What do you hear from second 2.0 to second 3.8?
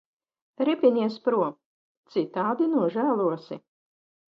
citādi nožēlosi.